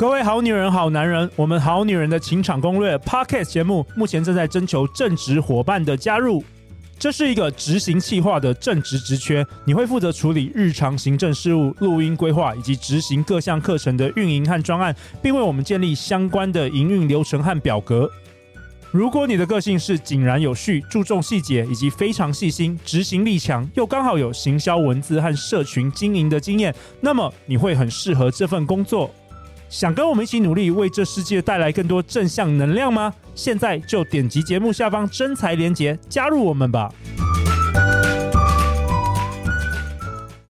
[0.00, 6.42] 各位好女人、好男人，我们好女人的情场攻略 Podcast 节目目前正在征求正职伙伴的加入。
[6.98, 18.10] 这是一个执行企划的正职职缺，你会负责处理日常行政事务、录音规划以及执行各项课程的运营和专案，并为我们建立相关的营运流程和表格。
[18.90, 29.10] 如果你的个性是井然有序、注重细节以及非常细心、执行力强，又刚好有行销文字和社群经营的经验，那么你会很适合这份工作。
[29.70, 33.14] 想跟我们一起努力，为这世界带来更多正向能量吗？
[33.36, 36.92] 现在就点击节目下方真才连结，加入我们吧！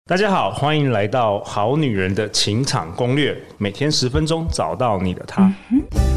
[0.07, 5.53] 大家好，欢迎来到《好女人的情场攻略》，每天十分钟，找到你的他。
[5.69, 6.08] 嗯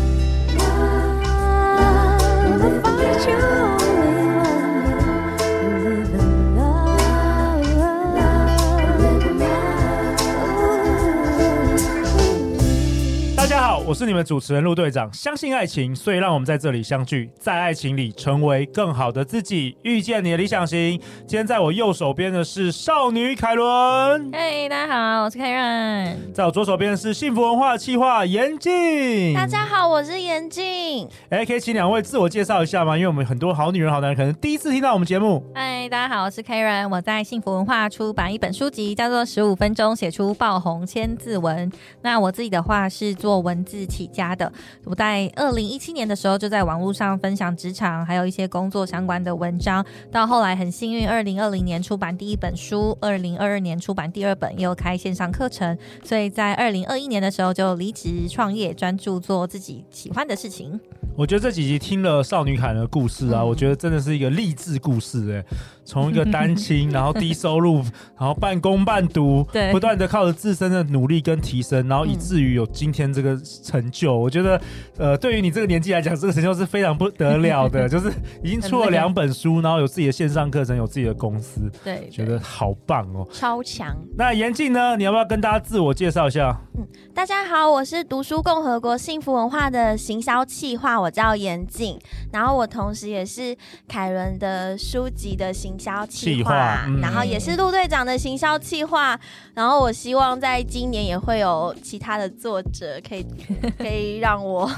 [13.93, 20.99] 我是你们主持人陆队长，相信爱情，所以让我们在这里相聚，在爱情里成为更好的自己，遇见你的理想型。
[21.27, 26.33] 今天在我右手边的是少女凯伦，嘿，大家好，我是凯伦。
[26.33, 31.06] 在我左手边的是幸福文化企划严静，大家好，我是严静。
[31.29, 32.97] 哎，可以请两位自我介绍一下吗？
[32.97, 35.45] 因为我们很多好女人、好男人可能第一次听到我们节目。
[35.55, 41.71] 嗨，大家好，我是凯伦，我在幸福文化出版一本书籍，叫做《十五分钟写出爆红千字文》。
[42.01, 44.52] 那我自己的话是做文字起家的，
[44.84, 60.80] 我在二零一七年的时候就在网络上分享职场还有一些工作相关的文章，到后来很幸运，二零二零年出版第一本书，二零二二年出版第二本，又开线上课程，所以在二零二一年的时候就离职创业，专注做自己喜欢的事情。
[61.14, 65.44] 我觉得这几集听了少女凯的故事啊，嗯、我觉得真的是一个励志故事哎、欸，
[65.84, 67.77] 从一个单亲， 然后低收入，
[68.19, 74.16] 然后半工半读，对，不断的靠着自身的努力跟提升，然后以至于有今天这个成就。
[74.16, 74.60] 我觉得，
[74.97, 83.97] 呃，对于你这个年纪来讲，这个成就是非常不得了的， 就是已经出了两本书，然后有自己的线上课程，有自己的公司，对，对，觉得好棒哦，超强。
[84.16, 84.97] 那严静呢？
[84.97, 86.60] 你要不要跟大家自我介绍一下？
[86.76, 91.00] 嗯，大家好，我是读书共和国幸福文化的行销企划。
[91.00, 91.98] 我叫严静，
[92.32, 93.56] 然后我同时也是
[93.88, 99.19] 凯伦的书籍的行销企划，嗯、然后也是陆队长的行销企划，
[99.55, 103.27] 然后我希望在今年也会有其他的作者可以
[103.78, 104.71] 可以让我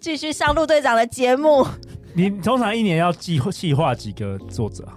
[0.00, 1.66] 继续上陆队长的节目。
[2.14, 4.92] 你通常一年要计计划几个作者啊？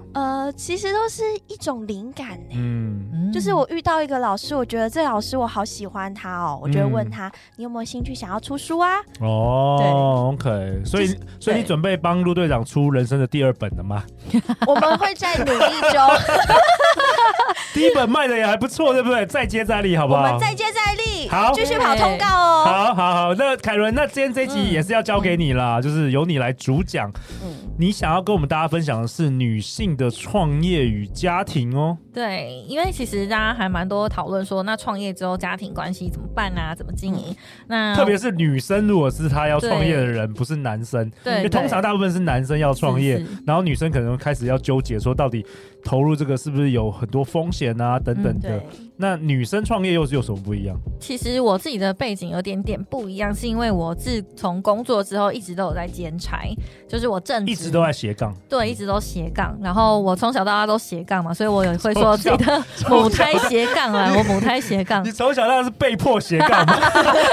[0.45, 2.55] 呃，其实都是一种灵感呢。
[2.55, 8.99] 嗯，就是我遇到一个老师，我觉得这老师我好喜欢他哦，我就会问他，你有没有兴趣想要出书啊？
[9.21, 14.03] 哦，对，OK，所以所以你准备帮陆队长出人生的第二本了吗？
[14.67, 16.01] 我们会在努力中。
[17.73, 19.25] 第一本卖的也还不错，对不对？
[19.25, 20.21] 再接再厉，好不好？
[20.23, 22.63] 我们再接再厉，好，继续跑通告哦。
[22.65, 27.09] 好好好，那凯伦，那今天这集也是要交给你啦，就是由你来主讲。
[27.43, 27.53] 嗯。
[27.77, 31.97] 你想要跟我们大家分享的是女性的创业与家庭哦。
[32.13, 36.73] 对，因为其实大家还蛮多讨论说，那创业之后家庭关系怎么办啊？
[36.73, 37.35] 怎么经营？
[37.67, 45.45] 嗯、那特别是女生，如果是她要创业的人，不是男生，对，因为通常大部分是男生要创业，然后女生可能开始要纠结说，到底
[45.83, 47.99] 投入这个是不是有很多风险啊？
[47.99, 48.55] 等等的。
[48.79, 50.75] 嗯、那女生创业又是有什么不一样？
[50.99, 56.39] 其实我自己的背景有点点不一样，是因为我自从工作之后一直都有在兼差，
[56.87, 59.57] 就是我正一直都在斜杠，对，一直都斜杠。
[59.61, 65.03] 然后我从小到大都斜杠嘛，所以我也会说自己的 母胎斜杠啊，我母胎斜杠。
[65.03, 66.79] 你从小到大是被迫斜杠吗？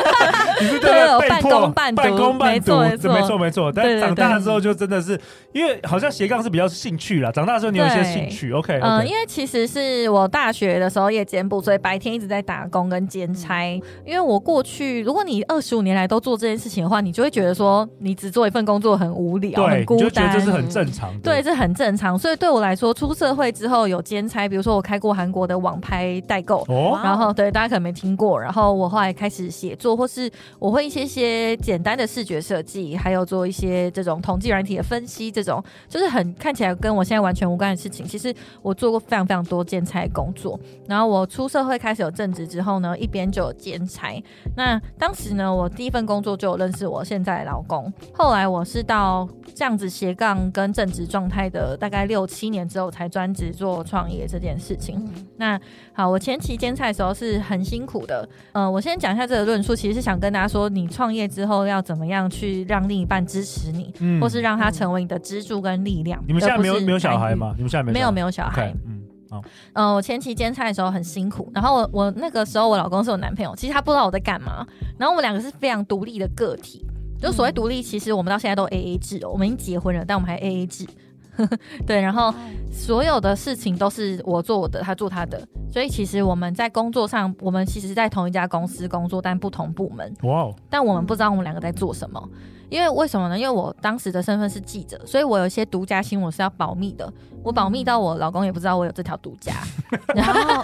[0.61, 3.73] 你是对有半工半读，半工半读，没错没错没错。
[3.73, 5.19] 但长大的时候就真的是，
[5.53, 7.31] 因为好像斜杠是比较兴趣啦。
[7.33, 8.79] 长大之后你有一些兴趣，OK？
[8.83, 13.67] 嗯，因为其实是我大学的时候夜间部，所以白天一直在打工跟兼差。
[14.07, 21.13] 因为我过去，如果你二十五年来都做这件事情的话，你就会觉得说你只做一份工作很无聊，很孤单，这是很正常。
[21.21, 22.19] 对，这很正常。
[22.19, 28.41] 所以对我来说，出社会之后有兼差，比如说我开过韩国的网拍代购，哦、然后对大家可能没听过。
[28.41, 38.07] 然后我后来开始写作，或是我会一些些简单的视觉设计，还有做一些这种统计软体的分析，这种就是很看起来跟我现在完全无关的事情。
[38.07, 40.59] 其实我做过非常非常多兼差工作。
[40.87, 44.23] 然后我出社会开始有正职之后呢，一边就有兼差。
[44.57, 47.93] 那当时呢，我第一份工作就有认识我现在的老公。
[48.13, 54.97] 后来我是到这样子斜杠跟正职状态的大概六七年之后，才专职做创业这件事情。
[55.15, 55.61] 嗯、那
[55.93, 58.29] 好，我前期兼差的时候是很辛苦的。
[58.53, 66.23] 呃，我先讲一下这个论述，其实是想跟大家说，你创业之后要怎么样去让另一半支持你，嗯、或是让他成为你的支柱跟力量。
[66.27, 67.55] 你们现在没有没有小孩吗？
[67.57, 68.71] 你们现在没有没有没有小孩。
[68.71, 69.03] Okay, 嗯
[69.33, 69.43] 嗯、
[69.87, 74.67] 呃，我前期兼差的时候很辛苦，然后我我那个时候我老公是我男朋友，其实他不知道我在干嘛，
[74.99, 76.85] 然后我们两个是非常独立的个体，
[77.21, 80.87] 就所谓独立，其实我们到现在都 A A 制哦，我们已经结婚了，但我们还 A A 制。
[81.87, 82.33] 对，然后
[82.71, 85.41] 所有的事情都是我做我的，他做他的，
[85.73, 90.15] 所以其实我们在工作上，我们其实在同一家公司工作，但不同部门。
[90.25, 92.23] 哇但我们不知道我们两个在做什么，
[92.69, 93.39] 因为为什么呢？
[93.39, 97.11] 因为我当时的身份是记者，所以我有一些独家新闻是要保密的。
[97.43, 99.53] 我保密到我老公也不知道我有这条独家，
[100.15, 100.63] 然后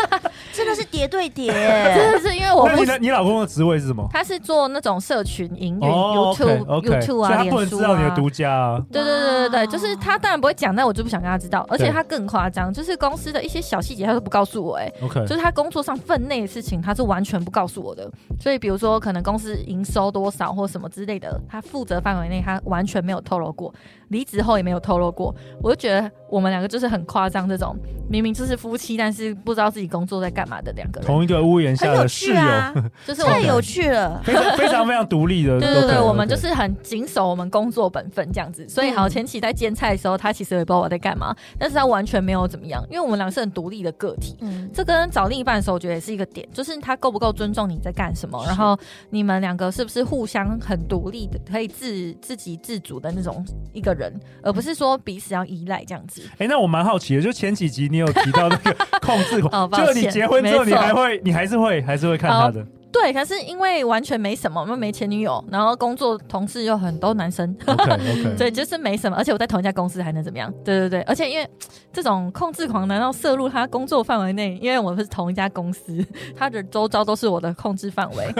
[0.52, 2.84] 真的是叠对叠， 真的是因为我不。
[3.00, 4.06] 你老公的职位是什么？
[4.12, 8.82] 他是做那种社群营运，YouTube、YouTube 啊，他不能知道你的独家啊。
[8.90, 11.64] 对对对对对，就是他当然不会讲，但我就不想跟他知道。
[11.68, 18.10] 而且他更夸张，就是公司的一些小细节他都不告诉我，哎，OK，就是他工作上分内的事情，他是完全不告诉我的。
[18.40, 23.72] 所以比如说可能公司营收多少或什么之类的，他负责范围内他完全没有透露过。
[24.08, 27.76] 离职后也没有透露过，我就觉得我们两个就是很夸张，这种
[28.08, 32.74] 明明就是夫妻，但是不知道自己工作在干嘛的两个人，同一个屋檐下的室友，啊、
[33.06, 35.58] 就是 太有趣了，非常非常非常独立的。
[35.60, 38.66] 对对对，我们就是很谨守我们工作本分这样子。
[38.68, 44.36] 所以好前期在煎菜的时候，他其实也不知道我在干嘛，但是他完全没有怎么样，因为我们两个是很独立的个体。
[44.40, 48.78] 嗯，这跟找另一半的时候，我觉得也是一个点，就是他够不够尊重你在干什么，然后
[49.10, 54.10] 你们两个是不是互相很独立的，可以自自给自足的那种一个人，
[54.42, 54.78] 而不是。
[54.78, 62.66] 说彼此要依赖这样子，哎、欸，那我蛮好奇的，就前几集你有提到那个 控制狂，哦、就你结婚之后，你还会，你还是会，还是会看他的。
[62.90, 70.52] 对，可是因为完全没什么，我们没前女友，然后工作同事又很多男生，OK OK， 对，就是没什么，而且我在同一家公司还能怎么样？
[70.64, 71.48] 对对对，而且因为
[71.92, 74.58] 这种控制狂，难道涉入他工作范围内？
[74.62, 76.04] 因为我们是同一家公司，
[76.36, 78.24] 他的周遭都是我的控制范围。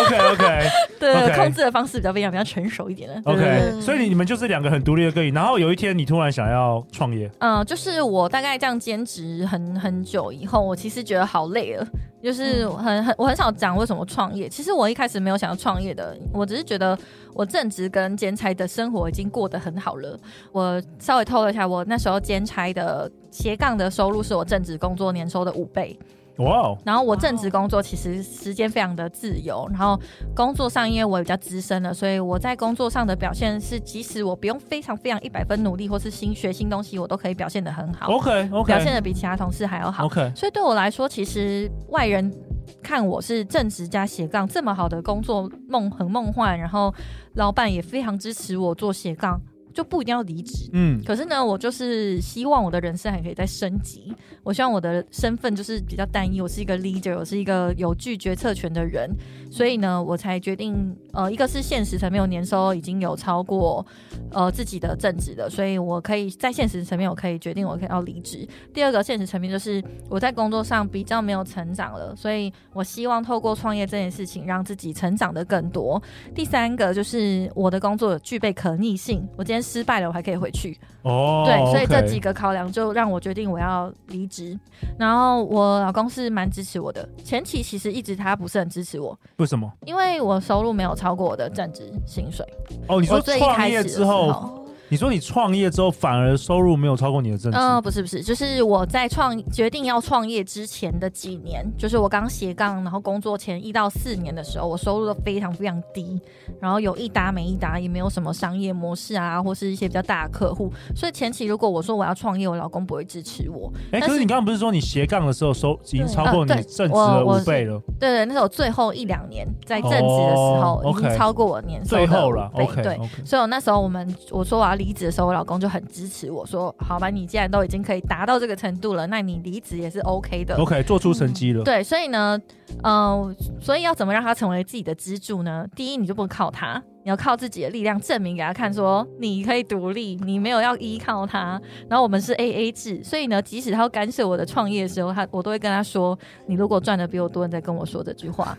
[0.00, 0.68] OK OK，
[0.98, 1.36] 对，okay.
[1.36, 3.30] 控制的方式比较不一样，比较成熟一点的。
[3.30, 7.30] OK，所以你们就是两个很独立的个体，然后有一天你突然想要创业。
[7.38, 11.86] 嗯，就是我大概这样兼职很很久以后，我其实觉得好累了。
[12.22, 14.48] 就是很很，我很少讲为什么创业。
[14.48, 16.98] 其实我一开始没有想要创业的，我只是觉得
[17.34, 20.18] 我正职跟兼差的生活已经过得很好了。
[20.50, 25.98] 我稍微透露一下，我那时候兼差的斜杠的收入是我正职工作年收的五倍。
[26.38, 26.78] 哇！Wow.
[26.84, 29.98] 然后我正职工作其实时间非常的自由，然后
[30.34, 38.12] 工作上因为我比较资深了，所以我在工作上的表现是，即使我不用非常非常一百分努力，或是新学新东西，我都可以表现的很好。
[38.12, 40.04] OK OK，表现的比其他同事还要好。
[40.06, 42.32] OK，所以对我来说，其实外人
[42.82, 46.94] 看我是正职加斜杠这么好的工作梦很梦幻，然后
[47.34, 49.40] 老板也非常支持我做斜杠。
[49.76, 54.10] 就不一定要离职，嗯，可是呢，我就是希望我的人生还可以再升级。
[54.42, 59.10] 我希望我的身份就是比较单一，我是一个 leader，我是一个有具决策权的人，
[59.50, 63.84] 所以呢，我才决定，呃，一个是现实层面，我年收已经有超过
[64.30, 68.48] 呃自己的正职的，所以我可以在现实层面，我可以决定我可以要离职。
[68.72, 76.02] 第二个现实层面就是我在工作上比较没有成长了，所以我希望透过创业这件事情让自己成长的更多。
[76.34, 79.65] 第三个就是我的工作具备可逆性，我今天。
[79.66, 80.78] 失败了，我还可以回去。
[81.02, 84.58] 哦，对，所以这几个考量就让我决定我要离职。
[84.98, 89.18] 然后我老公是蛮支持我的，前期其实一直他不是很支持我。
[89.36, 89.70] 为什么？
[89.84, 92.46] 因为我收入没有超过我的正职薪水。
[92.88, 94.65] 哦，你说创业之后。
[94.88, 97.58] 你说你创业之后反而收入没有超过你的正职？
[97.58, 106.20] 嗯，不是不是，就是我在创决定要创业之前的几年，就是我刚斜杠，然后工作前一到四年的时候，我收入都非常非常低，
[106.60, 113.72] 然后有一搭没一搭，也没有什么商业模式啊，或是一些比较大的客户，所以前期如果我说我要创业，我老公不会支持我。
[113.90, 117.82] 哎、欸，可是你刚刚不是说你斜杠的时候收已经超过你正职的五倍了？
[117.98, 122.12] 对对，那是我最后一两年在正职的时候，已经超过我年收的五倍。
[122.12, 123.26] 最后了对，okay.
[123.26, 124.75] 所以我那时候我们我说我要。
[124.76, 132.40] 离职的时候，我老公就很支持我说：“好吧，你既然都已经可以达到这个程度了，那你离职也是 OK 的，OK，做出成绩了。”对，所以呢，
[132.82, 135.66] 嗯、呃，所以要怎么让他成为自己的支柱呢？
[135.74, 141.60] 第一，你就不能靠他，你要靠自己的力量证明给他看，说你可以独立，你没有要依靠他。
[141.88, 148.58] 然后我们是 AA 制，所以呢，即使他要干涉我的创业的时候，他我都会跟他说：“你如果赚的比我多，你再跟我说这句话。”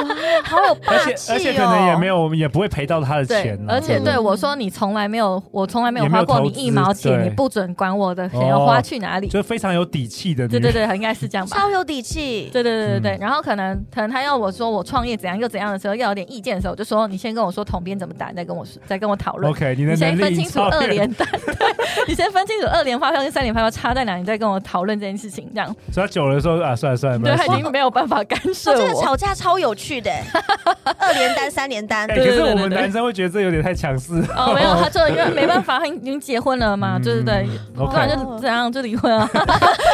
[0.00, 0.08] 哇，
[0.44, 1.14] 好有霸气哦！
[1.14, 3.58] 而且而且可能也没有，也不会赔到他的钱。
[3.68, 9.28] 而且对我说，你从来没有，我从来没有花过你一毛钱，你不准管我的钱要花去哪里。
[9.28, 10.48] 就非常有底气的。
[10.48, 11.56] 对对对，应该是这样吧。
[11.56, 12.48] 超有底气。
[12.52, 13.18] 对对对对对。
[13.20, 19.52] 然后可能可能他要我说我创业怎样又怎样的时候，要有点意见的时候，我就说你先跟我说统编怎么打，再跟我说，再跟我讨论。
[19.52, 21.66] OK，你你先分清楚二连单， 对，
[22.08, 25.66] 你先分清楚二连发票跟三连发票差在哪，你再跟我讨论这件事情，这样。
[25.92, 28.76] 所以他久了说啊，算了算了，对，他已经没有办法干涉我。
[28.76, 29.90] 这个吵架超有趣。
[29.90, 30.12] 去的，
[31.00, 32.06] 二连单、三连单。
[32.06, 34.12] 可是我们男生会觉得这有点太强势。
[34.36, 39.28] 哦，没有， 他就因为没办法，他已经结婚了嘛，对对对，不然就怎样就离婚啊，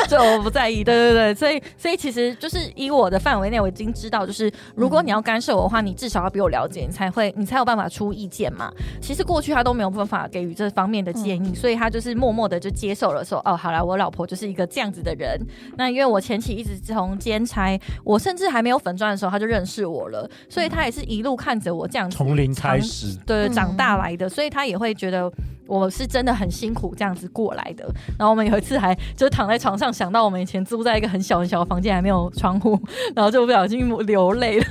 [0.07, 0.85] 这我不在意。
[0.85, 8.73] 对对对，所以所以其实就是以我的范围内，我已经知道，就是如果你要干涉我的话，你至少要比我了解，你才会你才有办法出意见嘛。
[9.01, 15.41] 其实过去他都没有办法给予这方面的建议，所以他就是默默的就接受了，说哦，好了，我老婆就是一个这样子的人。
[15.77, 25.31] 那因为我前期一直从兼差，我甚至还没有粉钻的时候，他就认识我了，所以他也是一路看着我这样子从零开始，对，长大来的，所以他也会觉得。
[25.67, 27.85] 我是真的很辛苦这样子过来的，
[28.19, 32.79] 然后我们有一次还就躺在床上想到我们以前住在一个很小很小的房间，还没有窗户，
[33.15, 34.67] 然后就不小心流泪了，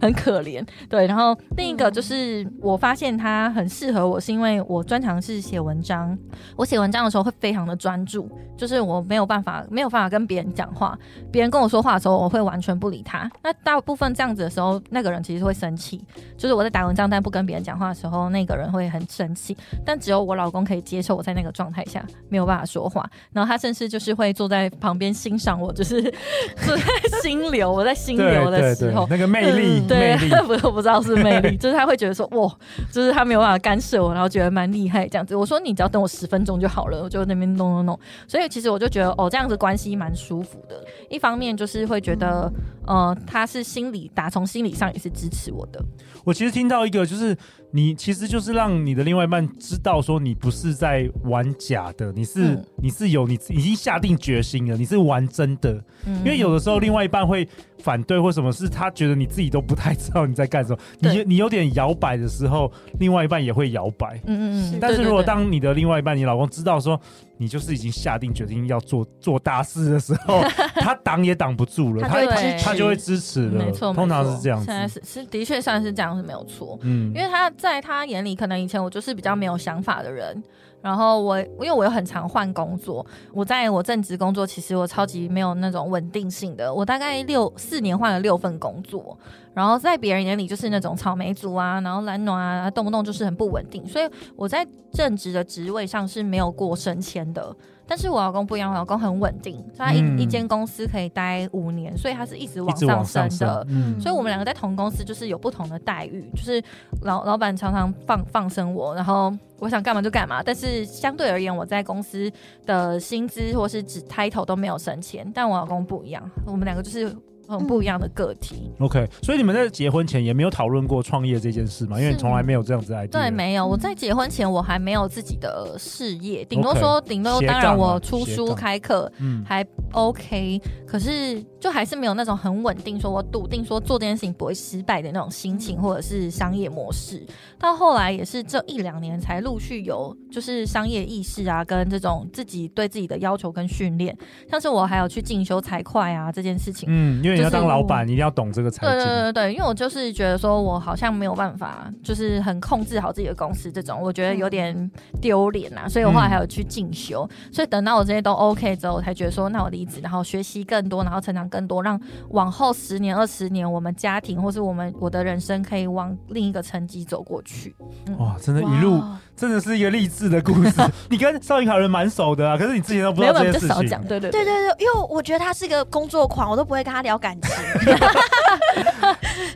[0.00, 0.66] 很可怜。
[0.88, 6.16] 对，然后另一个就是我发现他很适合我，是因为我专长是写文章，
[6.56, 10.98] 我写文章的时候会非常的专注，就是我没有办法没有办法跟别人讲话，
[11.30, 13.30] 别人跟我说话的时候，我会完全不理他。
[13.42, 16.04] 那大部分这样子的时候，那个人其实会生气，
[16.36, 26.02] 就是我在打文章但不跟别人讲话的时候，那个人会很生气，但只有我老公可以接受我在那个状态下没有办法说话，然后他甚至就是会坐在旁边欣赏我，就是
[26.66, 26.82] 坐在
[27.22, 30.16] 心流，我在心流的时候，那个魅力，嗯、对，
[30.46, 32.52] 不我不知道是魅力，就是他会觉得说哇，
[32.90, 35.36] 就是他没有办法干涉我，然后觉得蛮厉害这样子。
[35.36, 38.00] 我说你只要等我十分钟就好了，我就那边弄弄弄。
[38.26, 40.84] 所以其实我就觉得哦，这样子关系蛮舒服的。
[41.08, 42.52] 一方面就是会觉得，
[42.86, 45.80] 呃，他是心理打从心理上也是支持我的。
[46.24, 47.36] 我其实听到一个就是。
[47.72, 55.72] 你其实就是让你的另外一半知道，说你不是在玩假的，你是、嗯、你是有你已经下定决心了，你是玩真的。
[56.06, 60.78] 嗯、因为有的时候另外一半会反对或什么是，他觉得你自己都不太知道你在干什么。
[61.00, 64.20] 你你有点摇摆的时候，另外一半也会摇摆。
[64.26, 64.78] 嗯嗯。
[64.80, 67.00] 但是如果当你的另外一半，你老公知道说
[67.38, 70.42] 你就是已经下定决心要做做大事的时候，
[70.80, 72.24] 他挡也挡不住了，他
[72.58, 73.64] 他就会支持了。
[73.64, 74.66] 没错，通常是这样子。
[74.66, 76.78] 现在是是的确算是这样是没有错。
[76.82, 77.50] 嗯，因为他。
[77.56, 80.42] 在他眼里，可能以前我就是比较没有想法的人。
[80.86, 86.72] 然后我，因为我又很常换工作，我在我正职工作，其实我超级没有那种稳定性的。
[86.72, 89.18] 我大概六四年换了六份工作，
[89.52, 93.84] 然后在别人眼里就是那种草莓族啊，然后懒暖啊，动不动就是很不稳定。
[93.84, 97.52] 所以我在正职的职位上是没有过升迁的。
[97.86, 103.66] 但是我老公不一样，我老公很稳定，他一、嗯、一间公司可以待五年，所以他是一直往上升的。
[103.68, 106.62] 嗯、所以我们两个在同公司就是有不同的待遇，就是
[107.02, 110.42] 老老板常常放放生我，然后我想干嘛就干嘛。
[110.42, 112.30] 但是相对而言，我在公司
[112.64, 117.14] 的薪资或是指 title 都没有升迁，但我老公不一样，我们两个就是。
[117.48, 118.70] 很不一样的个体。
[118.78, 121.98] OK，所以你们在结婚前也没有讨论过创业这件事嘛？
[121.98, 123.06] 因为你从来没有这样子来。
[123.06, 123.66] 对，没有。
[123.66, 129.10] 我在结婚前我还没有自己的事业，顶多说顶多当然我出书开课
[129.44, 137.24] 还 OK，可是就还是没有那种很稳定，说我笃定说做这件事情不会失败的那种心情或者是商业模式。
[137.58, 144.16] 到后来也是这一两年才陆续有就是商业意识啊，跟这种自己对自己的要求跟训练，
[144.50, 147.35] 像是我还有去进修财会啊这件事情，嗯，因为。
[147.36, 148.96] 你要当老板，你一定要懂这个财经。
[148.96, 154.90] 对对对对，因为我就是觉得说，我好像没有办法，就是很控制好自己的公司，这种我觉得有点
[155.20, 155.88] 丢脸呐。
[155.88, 162.00] 所以我后来还有去进修，嗯、所以等到我这些都 OK 之后，我才觉得说，那我离职，然后学习更多，然后成长更多，让
[162.30, 167.74] 往后十年、二十年，我们家庭或是我们我的人生可以往另一个层级走过去。
[168.06, 170.72] 嗯、哇，真的，一路哇真的是一个励志的故事。
[171.10, 173.88] 你跟少云凯伦蛮熟的啊，可是你之前都不知道这件事情。
[174.08, 177.50] 对对对对对，因为我觉得他是一个工作狂，我都不会跟他聊感情。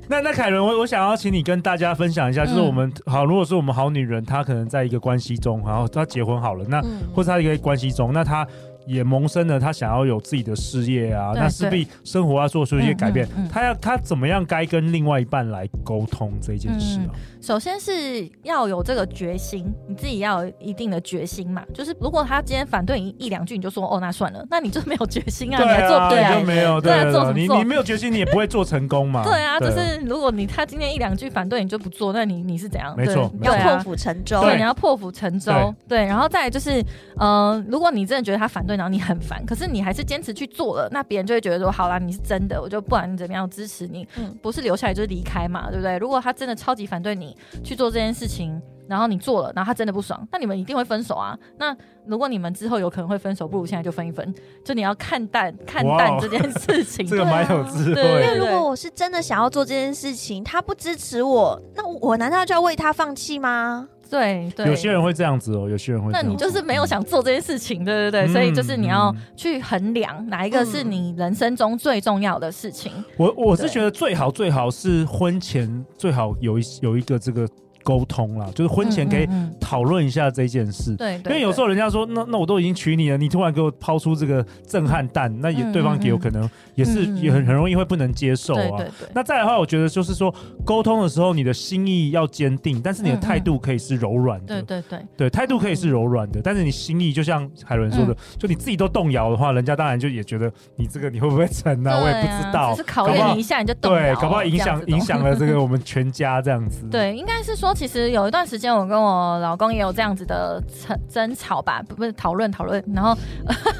[0.06, 8.46] 那那凯伦，我我想要请你跟大家分享一下，就是我们、嗯、好，如果说我们好女人，她可能在一个关系中，然后她结婚好了，那、嗯、或者她一个关系中，那她。
[8.86, 13.26] 也萌生了他想要有自己的事业啊，那势必生活要做出一些改变。
[13.36, 17.10] 嗯嗯嗯、他要他怎么样该跟另外一半来沟通这件事啊？
[17.12, 21.62] 嗯、首先是要有这个决心，你自己要有一定的决心嘛。
[21.72, 29.22] 就是如果他今天反对你一两句，你就说哦，那算了，那你就没有决心啊，啊你还做不对啊，你就没有对，对，做你你没有决心，你也不会做成功嘛。
[29.28, 32.94] 对啊，就是如果你他今天一两句反对你就不做，那你你是怎样？
[32.96, 34.40] 没错，要破釜沉舟。
[34.42, 35.52] 对，你要破釜沉舟。
[35.88, 36.80] 对，对，然后再来就是，
[37.18, 39.60] 嗯、呃，如果你真的觉得他反对，然后你很烦，可是。
[39.60, 45.98] 是你还是坚持去做了，那别人就会觉得说，好啦，你是真的，我就不管你怎么样支持你，嗯，不是留下来就是离开嘛，对不对？
[45.98, 48.58] 如果他真的超级反对你去做这件事情，
[48.88, 51.38] 然后你做了，然后他真的不爽，那你们一定会分手啊。
[51.58, 54.34] 那如果你们之后有可能会分手，不如现在就分一分，
[54.64, 57.04] 就你要看淡看淡这件事情。
[57.06, 57.94] 这个蛮有智慧。
[57.96, 63.86] 对，因为如果我是真的想要做这件事情，他不支持我，那我难道就要为他放弃吗？
[64.10, 66.10] 对对，有些人会这样子哦，有些人会。
[66.12, 72.92] 那你就是没有想做这件事情，对对对，所以就是你要去衡量哪一个是你人生中最重要的事情。
[73.16, 77.48] 我我是觉得最好最好是婚前最好有一有一个这个。
[77.82, 79.26] 沟通啦，就是婚前可以
[79.60, 80.94] 讨论一下这件事。
[80.96, 88.60] 对、嗯，因为有时候人家说，那那我都已经娶你了，你突然给我抛出这个震撼弹，那也对方给我可能也是也很很容易会不能接受啊。
[88.60, 89.08] 对对对。
[89.14, 90.34] 那再来的话，我觉得就是说
[90.64, 94.62] 沟通的时候，你的心意要坚定，但是你的态度可以是柔软的。
[94.62, 95.06] 对对对。
[95.16, 102.00] 对，态度可以是柔软的，但是你心意就像海伦说的，就你自己都动摇的话，人家当然就也觉得你这个你会不会成啊？
[102.02, 102.72] 我也不知道。
[102.72, 103.98] 只是考验你一下，你就动摇。
[103.98, 106.86] 对，搞不好影响影响了这个我们全家这样子。
[106.90, 107.69] 对，应该是说。
[107.74, 113.16] 其实有一段时间，我跟我老公也有这样子的争争吵吧，不是讨论讨论，然后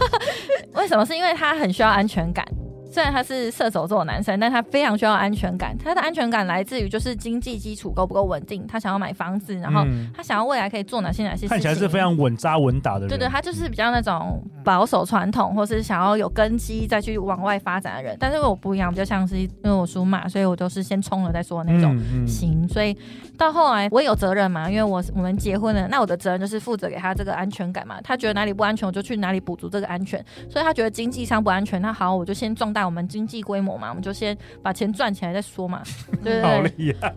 [0.75, 1.05] 为什么？
[1.05, 2.47] 是因为他很需要安全感。
[2.91, 5.77] 虽然他是射手座的男生，但他非常需要安全感。
[5.79, 11.49] 他的安全感来自于就是经济基础够不够稳定，他想要买房子，然后他想要未来可以做哪些哪些事情。
[11.51, 13.09] 看起来是非常稳扎稳打的人。
[13.09, 18.17] 对对，他就是比较那种保守传统，或是想要有根基再去往外发展的人。
[18.19, 22.67] 但是我不一样，比较像是因为我属马，所以我都是先冲了再说那种型。
[22.69, 22.97] 所以
[23.39, 28.01] 到后来我有责任嘛，因为我我们结婚了，那我的责任就是负责给他这个安全感嘛。
[28.03, 30.19] 他觉得哪里不安全，我就去哪里补足这个安全。
[30.49, 35.83] 所以他觉得经济上不安全，那好，我就先壮大我们经济规模嘛，我们就先把钱赚起来再说嘛，
[36.23, 36.43] 对？
[36.43, 37.15] 好厉害，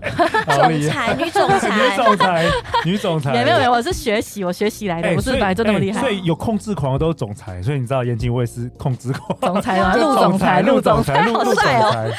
[0.52, 2.46] 总裁，女总裁，女总裁，
[2.86, 6.00] 女总裁， 没有没有，我是学习，我学习来的，不是本来就那么厉害。
[6.00, 9.94] 所以有控制狂的都是总裁，所以你知道严谨我也是控制狂，总裁吗？
[9.96, 12.14] 陆总裁，陆总裁，好帅哦！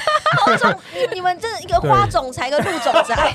[1.13, 3.33] 你们这一个花总裁跟陆总裁。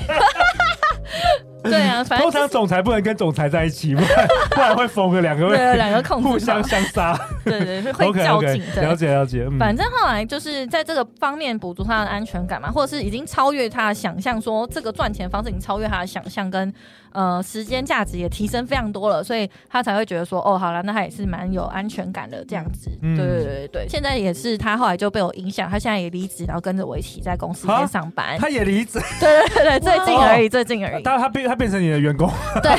[1.62, 8.82] 对啊，反正通常总裁不能跟总裁在一起，不然 不然会疯了两个，对，两个控制互相相杀， 对对，会会较劲的。
[8.82, 9.48] 了解了解。
[9.58, 16.72] 反正后来就是在这个方面补足他的安全感嘛，或者是已经超越他的想象，说这个赚钱方式已经超越他的想象，跟
[17.12, 22.90] 呃时间价值也提升非常多了，所以他才会觉得说，哦，好了，那他也是蛮有安全感的这样子。
[23.00, 23.88] 对对对对对。
[23.88, 28.38] 现在也是他后来就被我影响，他现在也离职，然后跟着我一起在公司里面上班。
[28.38, 29.00] 他也离职？
[29.20, 31.02] 对对对，最近而已，最近而已。
[31.02, 32.30] 但是他变他变成你的员工。
[32.62, 32.70] 对，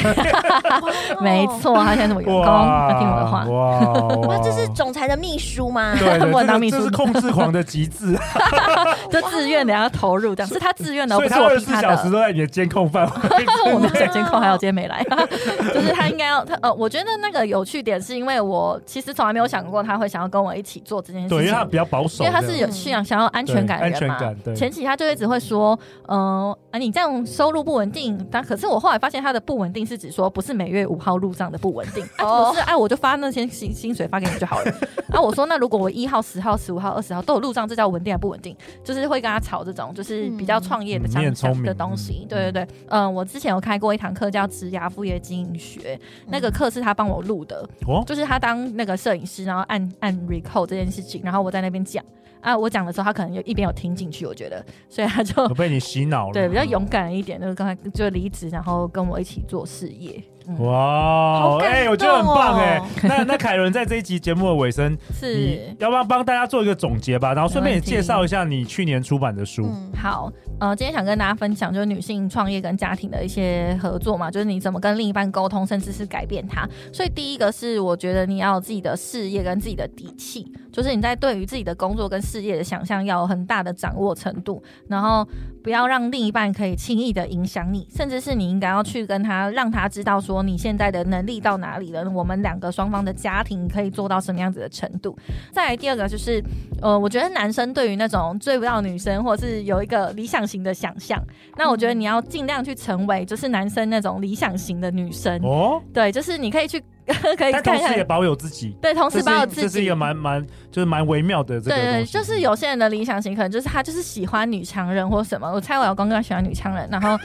[1.21, 3.45] 没错，他现在是我员工，他听我的话。
[3.45, 5.95] 哇，这是总裁的秘书吗？
[5.97, 8.17] 对，我当秘书，这是控制狂的极致，
[9.11, 11.47] 就自愿的要投入，这样是他自愿的，不是我逼他的。
[11.51, 13.11] 二十四小时都在你的监控范围，
[13.73, 15.03] 我没有监控，还有今天没来，
[15.73, 24.33] 就是他应该要他呃，我觉得那个有趣点是因为我其实从来没有想过他会想要跟我一起做这件事情，对，因为他比较保守，因为他是有想想要安全感的人嘛。
[24.55, 29.41] 前期他就一直会说，嗯啊，你这样收入不稳定，但可是我后来发现他的。
[29.41, 34.71] 不稳定是指说不是每月五号入账的不稳定， 哦、啊，是哎，我就发那些薪薪水发给你就好了。
[35.11, 38.55] 啊，我说那如果我一号、十号、十五号、二十号都有入账，这叫稳定还不稳定？
[38.83, 42.25] 就是会跟他吵这种，就是比较创业的这样的东西。
[42.29, 52.03] 对对对，嗯、呃，我之前有开过一堂课叫职涯副业经营学，那个课是他帮我录的，哦，就是他当那个摄影师，然后按按 record 这件事情，然后我在那边讲。
[52.41, 56.33] 啊，我讲的时候，他可能有一边有听进去，我觉得，所以他就被你洗脑了。
[56.33, 60.19] 对，比较勇敢一点，就是刚才就离职，然后跟我一起做事业。
[60.57, 63.07] 嗯、哇，哎、欸，我觉得很棒哎、欸。
[63.07, 67.33] 那那凯伦在这一集节目的尾声， 是要不要帮大家做一个总结吧？
[67.33, 69.65] 然后顺便也介绍一下你去年出版的书。
[69.65, 76.67] 嗯、好，呃，今天想跟大家分享就是女性创业跟家庭的一些合作嘛，就是你怎么跟另一半沟通，甚至是改变他。
[76.93, 80.51] 所以第一个是我觉得你要有自己的事业跟自己的底气。
[80.71, 85.27] 就是你在对于自己的工作跟事业的想象要有很大的掌握程度，然后
[85.63, 95.17] 不要让另一半可以轻易的影响你，甚至是你应该要去跟他让他知道说你现在的能力到哪里了，我们两个双方的家庭可以做到什么样子的程度。
[95.51, 96.43] 再来第二个就是，
[96.81, 101.21] 呃，我觉得男生对于那种追不到女生或是有一个理想型的想象，
[101.57, 106.81] 那我觉得你要尽量去成为就是男生那种理想型的女生哦，对，就是你可以去。
[107.37, 108.75] 可以看看，但同时也保有自己。
[108.81, 111.75] 对，同时保有自己，这是一个蛮蛮就是蛮微妙的这个。
[111.75, 115.51] 对对，就是有些人的理想型可能就是他就是喜欢女强人或什么。
[115.51, 117.17] 我猜我老公更喜欢女强人，然后，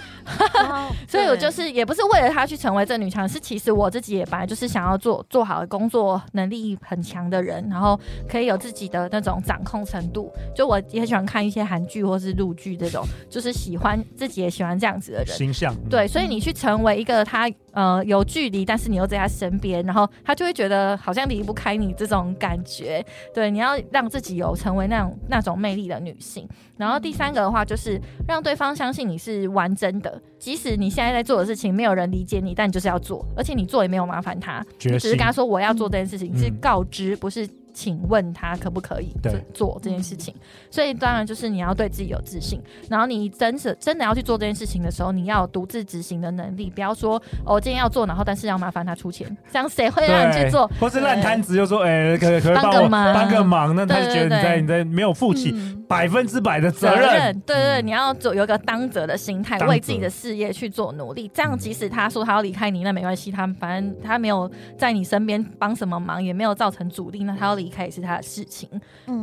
[1.08, 10.32] 所以我就是也不是为了他去成为这女强人，是其实我自己也本来就是想要做做好的工作能力很强的人，然后可以有自己的那种掌控程度。
[10.54, 15.74] 就我也很喜欢看一些韩剧或是陆剧这种，就是喜欢自己也喜欢这样子的人形象。
[15.88, 19.84] 对，所以你去成为一个他呃有距离，但是你又在他身边。
[19.84, 26.48] 然后他就会觉得好像离不开你这种感觉，对，你要让自己有成为那种那种魅力的女性。
[26.78, 37.46] 然后第三个的话就是让对方相信你是完整的，即使你现在在做的事情没有人理解你，但你就是要做，而且你做也没有麻烦他，你只是跟他说我要做这件事情，嗯、是告知不是。
[37.76, 39.14] 请问他可不可以
[39.52, 40.34] 做这件事情。
[40.70, 42.58] 所以当然就是你要对自己有自信，
[42.88, 50.66] 然后你真是真的要去做这件事情的时候，你要有独自执行的能力，不要说哦，今天要做，然后但是要麻烦他出钱，这样谁会让你去做？
[50.80, 55.54] 或是烂摊子就说哎，可可以帮个忙，帮个忙，那他就觉得你在你在没有负起
[55.86, 57.38] 百分之百的责任。
[57.44, 61.30] 对对，你要做有一个当责的心态，为自己的事业去做努力。
[61.34, 68.68] 这样即使他说他要离开你，那没关系，他反正他没有在你身边帮什么忙，也没有造成阻力，那他要离开也是他的事情。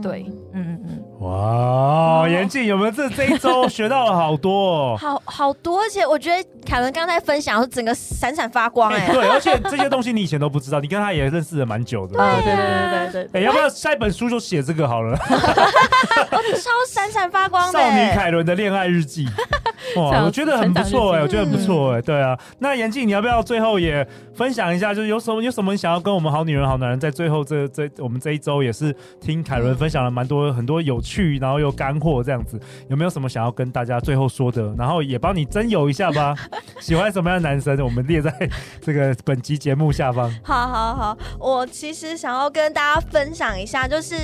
[0.01, 1.03] 对，嗯嗯嗯。
[1.19, 4.97] 哇，严静有没有这这一周学到了好多哦？
[4.99, 9.10] 好好多，而且我觉得凯伦刚才分享，整个闪闪发光哎。
[9.12, 12.13] 对，而且这些东西你以前都不知道，你跟他也认识了蛮久的。
[12.17, 13.41] 对对对对对。
[13.41, 15.17] 哎，要不要下一本书就写这个好了？
[16.53, 19.27] 超闪闪发光的少女凯伦的恋爱日记。
[19.97, 22.01] 哇，我觉得很不错哎，我觉得很不错哎。
[22.01, 24.93] 对啊，那严静，你要不要最后也分享一下？
[24.93, 34.73] 就是有什么有什么你想要跟我们好女人好男人在最后这这我们这一周也是听凯伦分享了蛮多很多有趣，然后又干货这样子，有没有什么想要跟大家最后说的？
[34.77, 36.35] 然后也帮你征友一下吧。
[36.81, 37.79] 喜欢什么样的男生？
[37.81, 38.49] 我们列在
[38.81, 40.29] 这个本集节目下方。
[40.43, 44.15] 好好好，我其实想要跟大家分享一下，就是。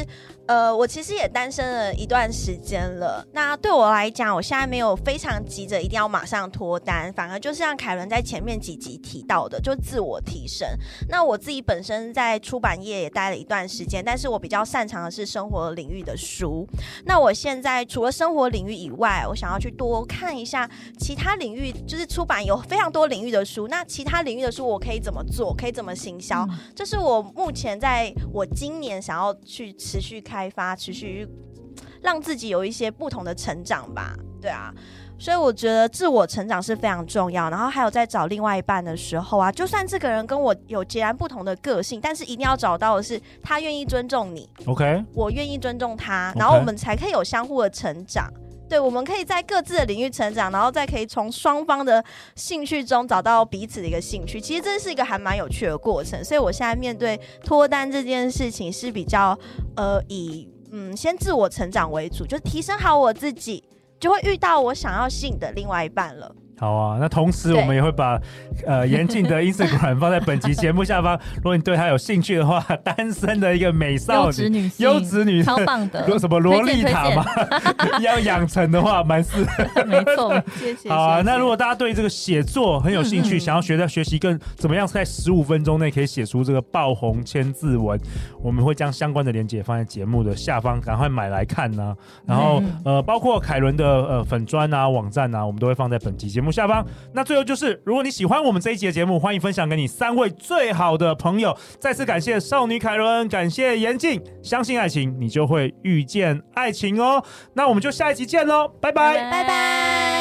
[0.50, 3.24] 呃，我其实也单身了一段时间了。
[3.34, 10.68] 那对我来讲，我现在没有非常急着一定要马上脱单，反而就是像凯伦在前面几集提到的，就自我提升。
[11.08, 16.68] 那我自己本身在出版业也待了一段时间，但是我比较擅长的是生活领域的书。
[17.06, 23.68] 那我现在除了生活领域以外，我想要去多看一下其他领域，就是出版有非常多领域的书。
[23.68, 25.54] 那其他领域的书我可以怎么做？
[25.54, 26.44] 可以怎么行销？
[26.50, 30.39] 嗯、这是我目前在我今年想要去持续看。
[30.40, 31.28] 开发持续
[32.02, 34.74] 让自己有一些不同的成长吧，对啊，
[35.18, 37.50] 所以我觉得自我成长是非常重要。
[37.50, 48.32] 然后还有在找另外一半的时候啊，就算这个人跟我有截然不同的个性，但是一定要找到的是他愿意尊重你，OK，我愿意尊重他，然后我们才可以有相互的成长。
[48.70, 52.04] 对，我们可以在各自的领域成长，然后再可以从双方的
[52.36, 54.40] 兴趣中找到彼此的一个兴趣。
[54.40, 56.24] 其实这是一个还蛮有趣的过程。
[56.24, 59.38] 所以我现在面对脱单这件事情是比较
[59.76, 63.64] 呃以嗯先自我成长为主，就提升好我自己，
[64.00, 66.36] 就会遇到我想要吸引的另外一半了。
[66.60, 68.20] 好啊，那同时我们也会把
[68.66, 71.18] 呃严静的 Instagram 放在本集节目下方。
[71.38, 77.26] 如果你对他有兴趣的话，单身的一个美少女，优质女，超棒的，有什么萝莉塔吗？
[78.02, 79.86] 要养成的话，蛮适合。
[79.86, 80.90] 没错，谢谢。
[80.92, 87.98] 好啊，那如果大家对这个写作很有兴趣，想要学的学习更怎么样在十五分钟内可以写出这个爆红千字文，
[88.42, 91.96] 我们会将相关的链接放在节目的下方，赶快买来看呢。
[92.26, 101.56] 然后呃，包括凯伦的呃粉砖啊、网站啊，我们都会放在本集节目下方，那最后就是，如果你喜欢我们这一集的节目，欢迎分享给你三位最好的朋友。
[101.80, 107.24] 再次感谢少女凯伦，感谢严静，相信爱情，你就会遇见爱情哦。
[107.54, 110.19] 那我们就下一集见喽，拜拜，拜拜。